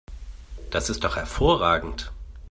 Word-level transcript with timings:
Das 0.71 0.89
ist 0.89 1.03
doch 1.03 1.15
hervorragend! 1.15 2.11